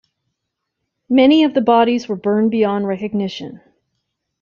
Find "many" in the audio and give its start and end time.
1.11-1.43